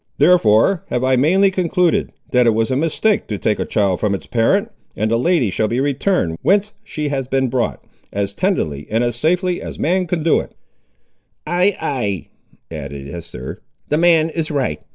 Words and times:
Therefore 0.17 0.83
have 0.87 1.03
I 1.03 1.15
mainly 1.15 1.51
concluded, 1.51 2.11
that 2.31 2.47
it 2.47 2.55
was 2.55 2.71
a 2.71 2.75
mistake 2.75 3.27
to 3.27 3.37
take 3.37 3.59
a 3.59 3.65
child 3.65 3.99
from 3.99 4.15
its 4.15 4.25
parent, 4.25 4.71
and 4.95 5.11
the 5.11 5.15
lady 5.19 5.51
shall 5.51 5.67
be 5.67 5.79
returned 5.79 6.39
whence 6.41 6.71
she 6.83 7.09
has 7.09 7.27
been 7.27 7.49
brought, 7.49 7.85
as 8.11 8.33
tenderly 8.33 8.87
and 8.89 9.03
as 9.03 9.15
safely 9.15 9.61
as 9.61 9.77
man 9.77 10.07
can 10.07 10.23
do 10.23 10.39
it." 10.39 10.55
"Ay, 11.45 11.77
ay," 11.79 12.29
added 12.71 13.13
Esther, 13.13 13.61
"the 13.89 13.97
man 13.99 14.31
is 14.31 14.49
right. 14.49 14.81